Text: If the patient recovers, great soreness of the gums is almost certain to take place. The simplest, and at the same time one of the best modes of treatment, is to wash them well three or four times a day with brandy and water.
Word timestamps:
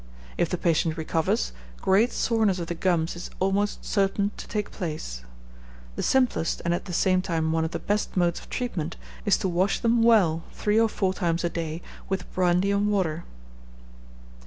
If 0.35 0.49
the 0.49 0.57
patient 0.57 0.97
recovers, 0.97 1.53
great 1.79 2.11
soreness 2.11 2.57
of 2.57 2.65
the 2.65 2.73
gums 2.73 3.15
is 3.15 3.29
almost 3.39 3.85
certain 3.85 4.31
to 4.37 4.47
take 4.47 4.71
place. 4.71 5.21
The 5.95 6.01
simplest, 6.01 6.59
and 6.65 6.73
at 6.73 6.85
the 6.85 6.91
same 6.91 7.21
time 7.21 7.51
one 7.51 7.63
of 7.63 7.69
the 7.69 7.77
best 7.77 8.17
modes 8.17 8.39
of 8.39 8.49
treatment, 8.49 8.95
is 9.25 9.37
to 9.37 9.47
wash 9.47 9.79
them 9.79 10.01
well 10.01 10.41
three 10.53 10.79
or 10.79 10.89
four 10.89 11.13
times 11.13 11.43
a 11.43 11.51
day 11.51 11.83
with 12.09 12.33
brandy 12.33 12.71
and 12.71 12.89
water. 12.91 13.25